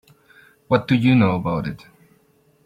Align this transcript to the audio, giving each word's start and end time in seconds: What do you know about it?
What 0.67 0.87
do 0.87 0.95
you 0.95 1.13
know 1.13 1.35
about 1.35 1.67
it? 1.67 1.85